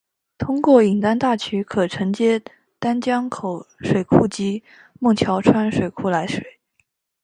[0.39, 2.41] 通过引丹大渠可承接
[2.79, 4.63] 丹江口水库及
[4.99, 6.57] 孟桥川水库来水。